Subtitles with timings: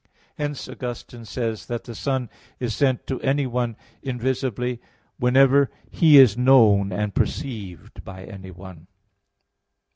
[0.35, 1.77] Hence Augustine says (De Trin.
[1.77, 4.81] iv, 20) that "The Son is sent to anyone invisibly,
[5.19, 8.87] whenever He is known and perceived by anyone."